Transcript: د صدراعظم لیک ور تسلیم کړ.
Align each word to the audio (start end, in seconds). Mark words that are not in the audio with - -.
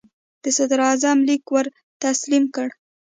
د 0.43 0.45
صدراعظم 0.57 1.17
لیک 1.27 1.43
ور 1.53 1.65
تسلیم 2.03 2.43
کړ. 2.55 2.67